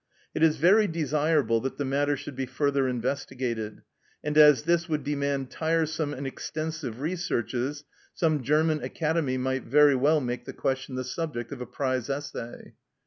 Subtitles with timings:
[0.33, 3.83] It is very desirable that the matter should be further investigated,
[4.23, 7.83] and as this would demand tiresome and extensive researches,
[8.15, 12.73] some German Academy might very well make the question the subject of a prize essay.